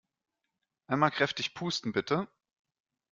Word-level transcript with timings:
Einmal 0.87 1.11
kräftig 1.11 1.53
pusten, 1.53 1.91
bitte! 1.93 2.27